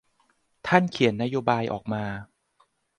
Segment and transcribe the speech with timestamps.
[0.67, 2.03] ท่านเขียนนโยบายออกมา